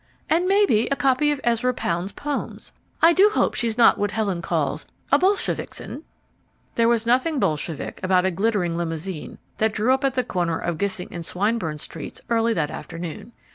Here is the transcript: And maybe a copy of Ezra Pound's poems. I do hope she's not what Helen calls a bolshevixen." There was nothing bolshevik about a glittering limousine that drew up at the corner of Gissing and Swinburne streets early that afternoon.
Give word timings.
And 0.31 0.47
maybe 0.47 0.87
a 0.87 0.95
copy 0.95 1.31
of 1.31 1.39
Ezra 1.43 1.75
Pound's 1.75 2.11
poems. 2.11 2.71
I 3.03 3.13
do 3.13 3.29
hope 3.35 3.53
she's 3.53 3.77
not 3.77 3.99
what 3.99 4.09
Helen 4.09 4.41
calls 4.41 4.87
a 5.11 5.19
bolshevixen." 5.19 6.01
There 6.73 6.89
was 6.89 7.05
nothing 7.05 7.37
bolshevik 7.37 7.99
about 8.01 8.25
a 8.25 8.31
glittering 8.31 8.75
limousine 8.75 9.37
that 9.59 9.73
drew 9.73 9.93
up 9.93 10.03
at 10.03 10.15
the 10.15 10.23
corner 10.23 10.57
of 10.57 10.79
Gissing 10.79 11.09
and 11.11 11.23
Swinburne 11.23 11.77
streets 11.77 12.19
early 12.31 12.51
that 12.53 12.71
afternoon. 12.71 13.31